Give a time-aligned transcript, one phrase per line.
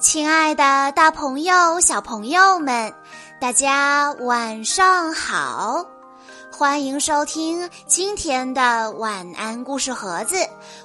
[0.00, 2.90] 亲爱的，大朋友、小朋友们，
[3.38, 5.84] 大家晚上好！
[6.50, 10.36] 欢迎收听今天的晚安故事盒子，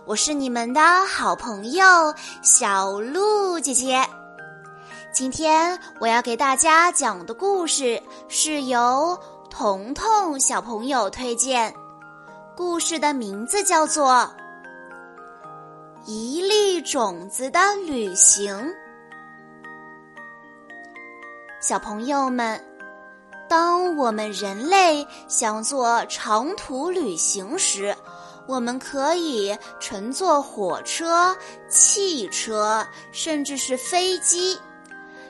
[0.05, 2.13] 我是你们的好朋友
[2.43, 4.05] 小鹿姐姐。
[5.13, 9.17] 今天我要给大家讲的故事是由
[9.49, 11.73] 彤彤小朋友推荐，
[12.53, 14.11] 故事的名字叫做
[16.05, 18.53] 《一粒种子的旅行》。
[21.67, 22.63] 小朋友们，
[23.49, 27.97] 当我们人类想做长途旅行时，
[28.47, 31.35] 我们可以乘坐火车、
[31.67, 34.55] 汽车，甚至是飞机；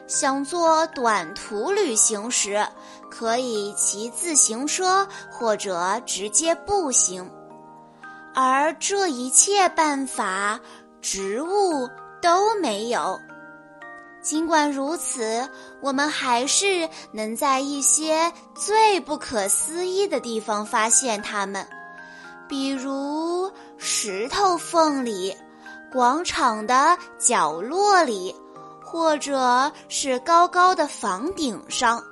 [0.07, 2.67] 想做短途旅行时，
[3.09, 7.31] 可以骑自行车或者直接步行。
[8.33, 10.59] 而这一切办法，
[11.01, 11.89] 植物
[12.21, 13.17] 都没有。
[14.25, 15.47] 尽管如此，
[15.81, 21.63] 我们还是能在一些最不可思议的地方发现它们，
[22.49, 25.37] 比如石头缝里、
[25.91, 28.35] 广场的角落里，
[28.83, 32.03] 或者是高高的房顶上。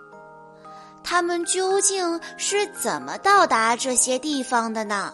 [1.04, 5.12] 它们究竟是怎么到达这些地方的呢？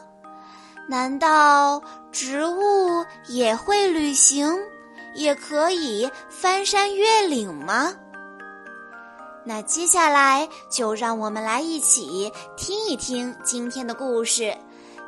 [0.89, 4.53] 难道植物也会旅行？
[5.19, 7.93] 也可以翻山越岭吗？
[9.43, 14.55] 那接下来就让我们来一起听一听今天的故事，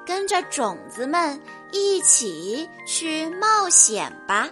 [0.06, 4.50] 跟着种子们一起去冒险吧。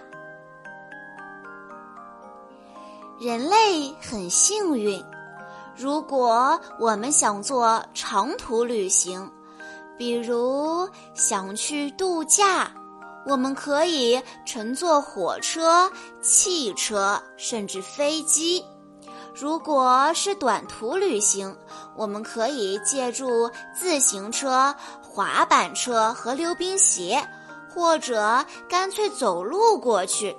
[3.20, 5.04] 人类很幸运，
[5.76, 9.30] 如果我们想做长途旅行，
[9.98, 12.72] 比如想去度假。
[13.26, 15.90] 我们可以乘坐火车、
[16.20, 18.64] 汽车，甚至飞机。
[19.34, 21.56] 如果是短途旅行，
[21.96, 27.22] 我们可以借助自行车、滑板车和溜冰鞋，
[27.72, 30.36] 或者干脆走路过去。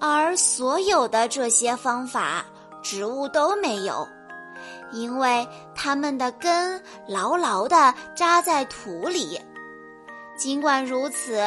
[0.00, 2.46] 而所有的这些方法，
[2.82, 4.06] 植物都没有，
[4.92, 9.38] 因为它们的根牢牢地扎在土里。
[10.38, 11.44] 尽管如此，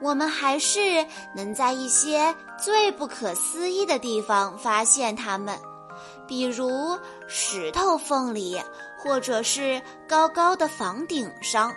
[0.00, 1.04] 我们还是
[1.34, 5.58] 能在一些最不可思议的地方发现它们，
[6.28, 6.96] 比如
[7.26, 8.62] 石头缝里，
[8.96, 11.74] 或者是高高的房顶上。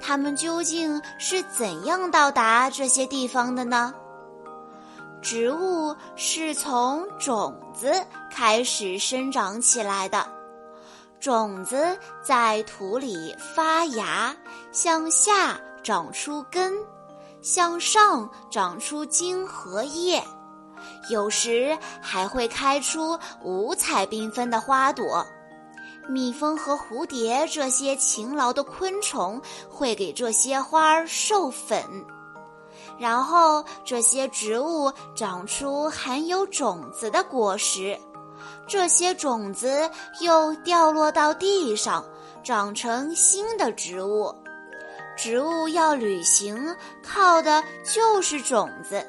[0.00, 3.94] 它们究竟是怎样到达这些地方的呢？
[5.20, 7.92] 植物是从种子
[8.30, 10.37] 开始生长起来的。
[11.20, 14.34] 种子在土里发芽，
[14.70, 16.74] 向下长出根，
[17.42, 20.22] 向上长出茎和叶，
[21.10, 25.26] 有时还会开出五彩缤纷的花朵。
[26.08, 31.84] 蜜蜂和蝴蝶这些勤劳的昆虫会给这些花儿授粉，
[32.98, 37.98] 然后这些植物长出含有种子的果实。
[38.66, 39.90] 这些种子
[40.20, 42.04] 又掉落到地上，
[42.42, 44.34] 长成新的植物。
[45.16, 49.04] 植物要旅行，靠的就是种子。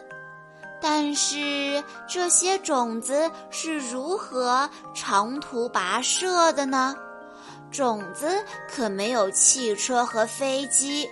[0.82, 6.96] 但是这些种子是如何长途跋涉的呢？
[7.70, 11.08] 种子可没有汽车和飞机，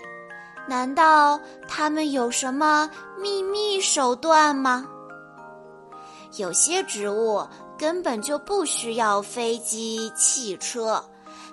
[0.67, 2.89] 难道它们有什么
[3.19, 4.85] 秘密手段吗？
[6.37, 7.45] 有些植物。
[7.77, 11.03] 根本就不需要飞机、汽车，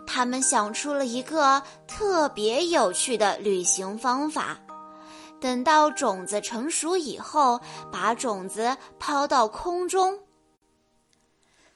[0.07, 4.59] 他们想出了一个特别有趣的旅行方法。
[5.41, 7.61] 等到种子成熟以后，
[7.93, 10.19] 把种子抛到空中。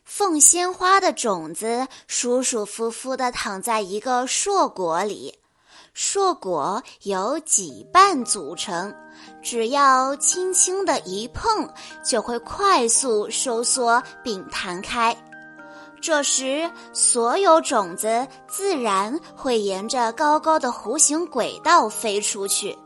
[0.05, 5.38] 凤仙花的种子舒舒服服地躺在一个硕果里。
[6.01, 8.95] 硕果由几瓣组成，
[9.43, 11.69] 只要轻轻的一碰，
[12.05, 15.15] 就会快速收缩并弹开。
[16.01, 22.79] 这时，所有种子自然会沿着高高的弧形轨道飞出去。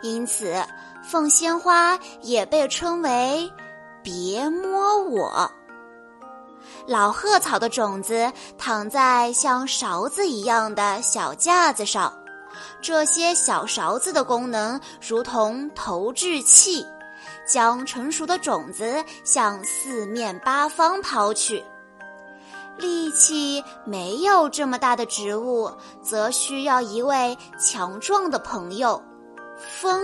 [0.00, 0.64] 因此，
[1.06, 3.52] 凤仙花也被称为
[4.02, 5.52] “别摸我”。
[6.88, 12.10] 老鹤草的种子躺在像勺子一样的小架子上。
[12.80, 16.86] 这些小勺子的功能如同投掷器，
[17.46, 21.64] 将成熟的种子向四面八方抛去。
[22.78, 25.70] 力气没有这么大的植物，
[26.02, 29.02] 则需要一位强壮的朋友——
[29.58, 30.02] 风。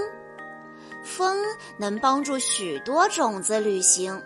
[1.02, 1.38] 风
[1.78, 4.20] 能帮助许多种子旅行。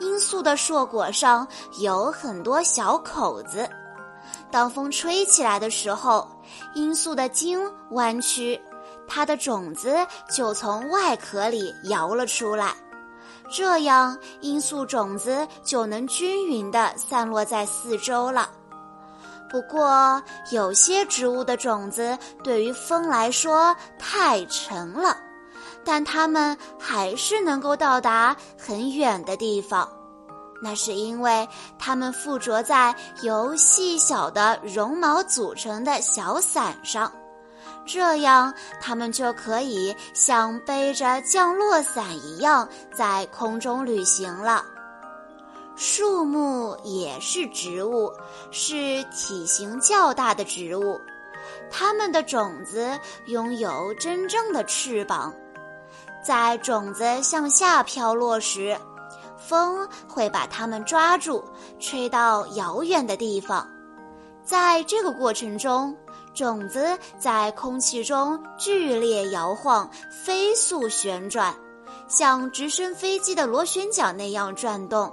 [0.00, 1.46] 罂粟的硕果上
[1.78, 3.68] 有很多小口子，
[4.50, 6.28] 当风吹起来的时候，
[6.74, 7.58] 罂粟的茎
[7.90, 8.60] 弯曲，
[9.06, 9.94] 它的种子
[10.30, 12.74] 就从外壳里摇了出来，
[13.50, 18.50] 这样罂粟种子就能均匀地散落在四周了。
[19.50, 25.16] 不过，有些植物的种子对于风来说太沉了。
[25.82, 29.90] 但它们还是能够到达很远的地方，
[30.62, 31.48] 那是因为
[31.78, 37.10] 它们附着在由细小的绒毛组成的小伞上，
[37.86, 44.64] 这样它们就可以像背着降落伞一样在空中旅行了。
[45.76, 48.12] 树木也是植物，
[48.50, 51.00] 是体型较大的植物，
[51.70, 52.86] 它们的种子
[53.24, 55.34] 拥有真正的翅膀。
[56.22, 58.76] 在种子向下飘落时，
[59.40, 61.42] 风会把它们抓住，
[61.80, 63.66] 吹到遥远的地方。
[64.44, 65.96] 在这个过程中，
[66.34, 69.88] 种子在空气中剧烈摇晃，
[70.24, 71.54] 飞速旋转，
[72.08, 75.12] 像直升飞机的螺旋桨那样转动。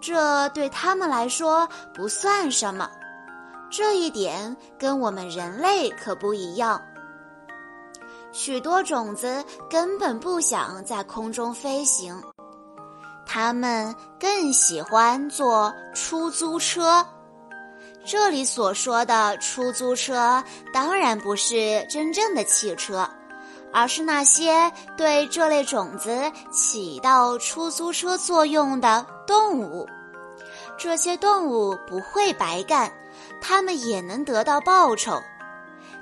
[0.00, 2.88] 这对他们来说不算什么，
[3.70, 6.80] 这一点跟我们人类可不一样。
[8.30, 12.20] 许多种子根本不想在空中飞行，
[13.26, 17.06] 他们更喜欢坐出租车。
[18.04, 23.08] 这里所说的出租车，当然不是真正的汽车，
[23.72, 29.88] 而是那些对这类种子起到出租车作用的动物。
[30.76, 32.92] 这些动物不会白干，
[33.40, 35.22] 它们也能得到报酬。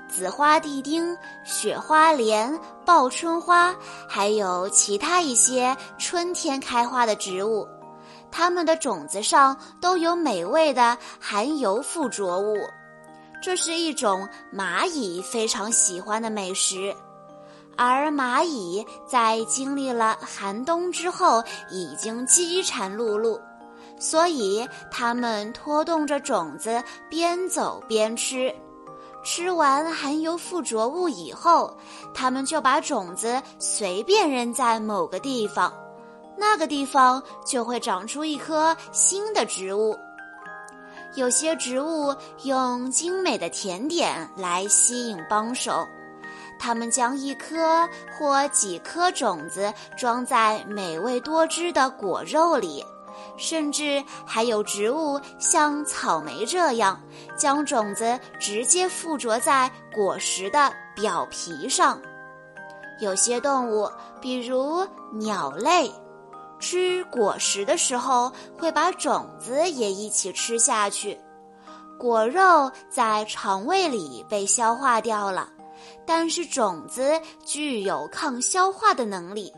[0.09, 3.75] 紫花地丁、雪花莲、报春花，
[4.07, 7.67] 还有其他一些春天开花的植物，
[8.31, 12.57] 它们的种子上都有美味的含油附着物，
[13.41, 16.93] 这是一种蚂蚁非常喜欢的美食。
[17.75, 23.39] 而蚂蚁在经历了寒冬之后，已经饥馋辘辘，
[23.97, 28.53] 所以它们拖动着种子边走边吃。
[29.23, 31.75] 吃完含有附着物以后，
[32.13, 35.73] 它们就把种子随便扔在某个地方，
[36.37, 39.97] 那个地方就会长出一棵新的植物。
[41.15, 45.87] 有些植物用精美的甜点来吸引帮手，
[46.59, 47.87] 它们将一颗
[48.17, 52.83] 或几颗种子装在美味多汁的果肉里。
[53.35, 56.99] 甚至还有植物像草莓这样，
[57.37, 61.99] 将种子直接附着在果实的表皮上。
[62.99, 63.89] 有些动物，
[64.21, 65.91] 比如鸟类，
[66.59, 71.19] 吃果实的时候会把种子也一起吃下去，
[71.99, 75.49] 果肉在肠胃里被消化掉了，
[76.05, 79.51] 但是种子具有抗消化的能力。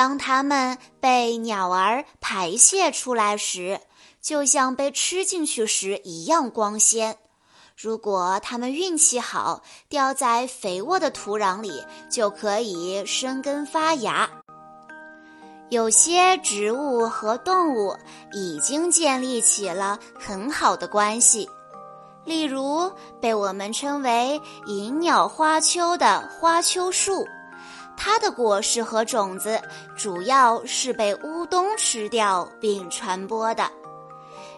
[0.00, 3.78] 当它们被鸟儿排泄出来时，
[4.22, 7.18] 就像被吃进去时一样光鲜。
[7.76, 14.26] 如果它们运气好，掉在肥沃的土壤里，就可以生根发芽。
[15.68, 17.94] 有些植物和动物
[18.32, 21.46] 已经建立起了很好的关系，
[22.24, 22.90] 例如
[23.20, 27.28] 被我们称为“银鸟花丘”的花丘树。
[28.02, 29.60] 它的果实和种子
[29.94, 33.70] 主要是被乌冬吃掉并传播的。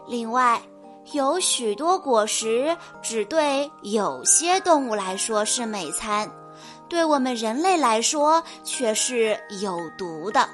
[0.06, 0.62] 另外，
[1.10, 6.30] 有许多果实只对有些动物来说是美餐，
[6.88, 10.48] 对我们人类来说却是有毒的。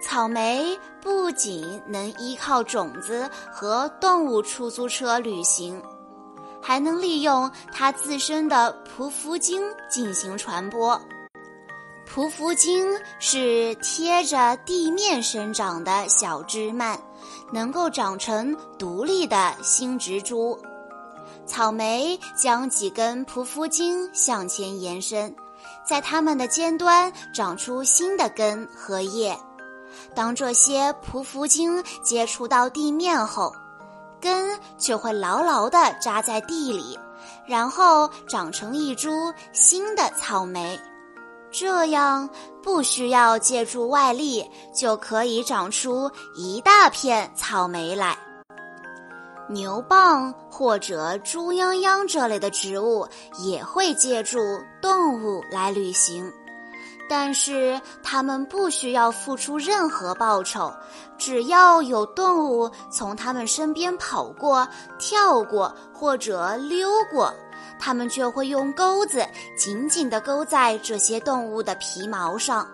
[0.00, 5.82] 草莓不仅能依靠种子和动物出租车旅行，
[6.62, 9.60] 还能利用它自身的匍匐茎
[9.90, 10.96] 进行传播。
[12.08, 12.88] 匍匐茎
[13.18, 16.98] 是贴着地面生长的小枝蔓，
[17.52, 20.58] 能够长成独立的新植株。
[21.46, 25.34] 草莓将几根匍匐茎向前延伸，
[25.86, 29.38] 在它们的尖端长出新的根和叶。
[30.14, 33.52] 当这些匍匐茎接触到地面后，
[34.18, 36.98] 根就会牢牢地扎在地里，
[37.46, 39.10] 然后长成一株
[39.52, 40.80] 新的草莓。
[41.50, 42.28] 这样
[42.62, 48.16] 不需要借助外力就可以长出一大片草莓来。
[49.50, 54.38] 牛蒡或者猪泱泱这类的植物也会借助
[54.82, 56.30] 动物来旅行，
[57.08, 60.70] 但是它们不需要付出任何报酬，
[61.16, 67.32] 只要有动物从它们身边跑过、跳过或者溜过，
[67.78, 72.66] 它们就会用钩子紧紧地勾在这些动物的皮毛上。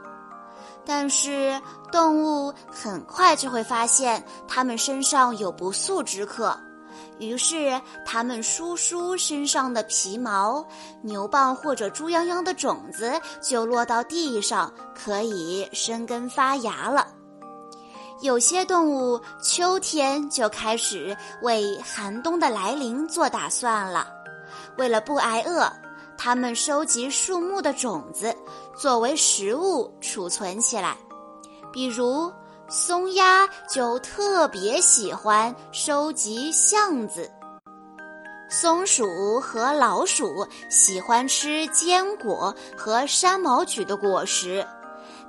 [0.86, 6.58] 但是动物很快就会发现它们身上有不速之客。
[7.18, 10.64] 于是，它们梳梳身上的皮毛，
[11.00, 17.06] 牛蒡或者猪泱泱的种子就落到地上，可以生根发芽了。
[18.20, 24.08] 有些动物秋天就开始为寒冬的来临做打算了。
[24.76, 25.70] 为了不挨饿，
[26.16, 28.34] 它们收集树木的种子
[28.76, 30.96] 作为食物储存起来，
[31.72, 32.32] 比如。
[32.66, 37.30] 松鸦就特别喜欢收集橡子，
[38.48, 44.66] 松鼠和老鼠喜欢吃坚果和山毛榉的果实，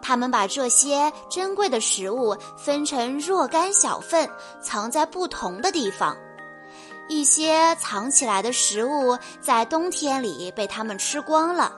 [0.01, 4.27] 它们把这些珍贵的食物分成若干小份，
[4.61, 6.15] 藏在不同的地方。
[7.07, 11.71] 一些藏起来的食物在冬天里被它们吃光了，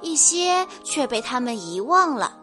[0.00, 2.36] 一些却被它们遗忘了。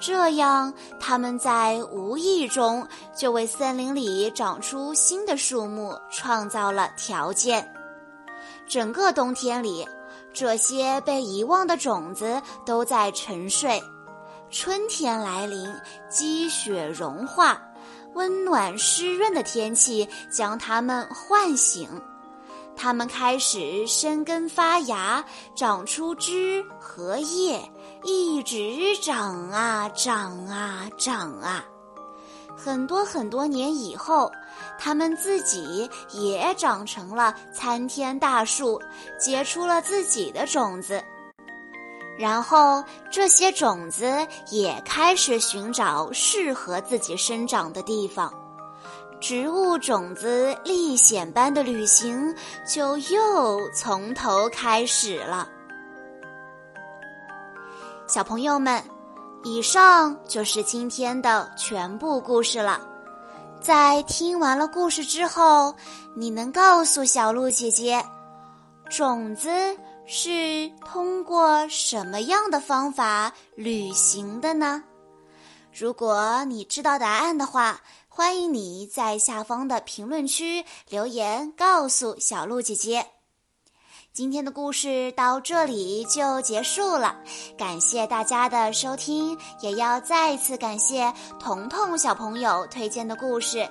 [0.00, 2.86] 这样，他们在无意中
[3.16, 7.68] 就为森林里长出新的树木创造了条件。
[8.68, 9.84] 整个冬天里，
[10.32, 13.82] 这些被遗忘的种子都在沉睡。
[14.50, 15.74] 春天来临，
[16.08, 17.60] 积雪融化，
[18.18, 21.88] 温暖湿润的天气将它们唤醒。
[22.76, 27.60] 它们开始生根发芽，长出枝和叶，
[28.02, 31.64] 一直长啊长啊长啊。
[32.56, 34.30] 很多很多年以后，
[34.80, 38.82] 它们自己也长成了参天大树，
[39.16, 41.00] 结出了自己的种子。
[42.18, 42.82] 然后，
[43.12, 48.32] 这些种子也开始寻找适合自己生长的地方。
[49.20, 52.34] 植物种子历险般的旅行
[52.66, 55.48] 就又从头开始了。
[58.08, 58.82] 小朋友们，
[59.44, 62.80] 以上就是今天的全部故事了。
[63.60, 65.74] 在听完了故事之后，
[66.14, 68.04] 你能告诉小鹿姐姐，
[68.88, 69.48] 种子
[70.06, 74.82] 是通过什么样的方法旅行的呢？
[75.72, 77.80] 如果你知道答案的话。
[78.10, 83.06] 欢迎你在下方的评论区留言，告诉小鹿姐姐。
[84.12, 87.14] 今天的故事到这里就结束了，
[87.56, 93.70] 感谢大家的收听，也要再次感谢彤彤小朋友推荐的故事。